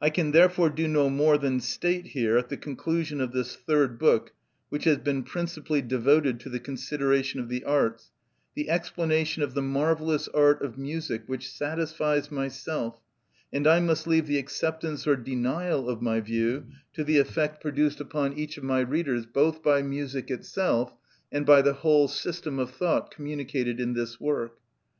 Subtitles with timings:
[0.00, 3.98] I can therefore do no more than state here, at the conclusion of this third
[3.98, 4.32] book,
[4.68, 8.12] which has been principally devoted to the consideration of the arts,
[8.54, 13.00] the explanation of the marvellous art of music which satisfies myself,
[13.52, 18.00] and I must leave the acceptance or denial of my view to the effect produced
[18.00, 20.92] upon each of my readers both by music itself
[21.32, 24.54] and by the whole system of thought communicated in this work.